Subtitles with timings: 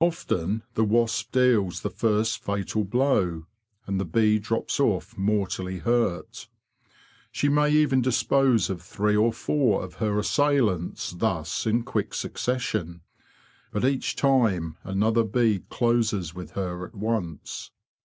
[0.00, 3.46] Often the wasp deals the first fatal blow,
[3.86, 6.48] and the bee drops off mortally hurt.
[7.30, 13.02] She may even dispose of three or four of her assailants thus in quick succession.
[13.70, 17.70] But each time another bee closes with her at once.